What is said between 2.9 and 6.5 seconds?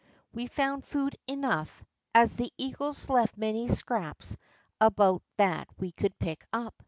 left many scraps about that we could pick